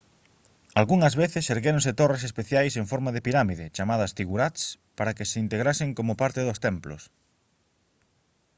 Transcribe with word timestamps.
algunhas 0.79 1.15
veces 1.23 1.51
erguéronse 1.55 1.97
torres 1.99 2.23
especiais 2.29 2.73
en 2.75 2.85
forma 2.91 3.13
de 3.13 3.23
pirámide 3.27 3.73
chamadas 3.77 4.13
ziggurats 4.17 4.61
para 4.97 5.15
que 5.17 5.29
se 5.29 5.37
integrasen 5.45 5.89
como 5.97 6.17
parte 6.21 6.41
dos 6.47 6.61
templos 6.67 7.01